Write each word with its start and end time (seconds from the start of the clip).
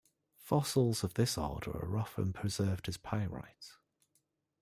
Fossils 0.39 1.03
of 1.03 1.13
this 1.13 1.37
order 1.37 1.69
are 1.69 1.95
often 1.95 2.33
preserved 2.33 2.89
as 2.89 2.97
pyrite. 2.97 3.73